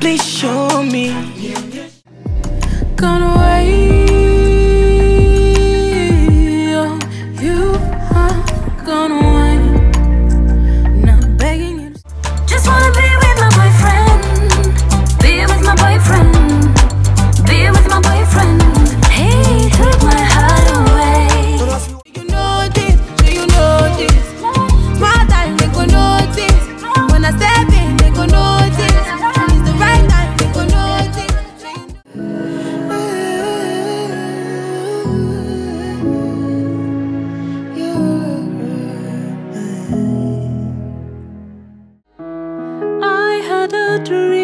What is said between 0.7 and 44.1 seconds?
me. Gonna not a